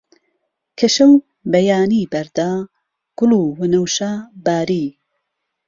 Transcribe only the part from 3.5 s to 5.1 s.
وەنەوشە باری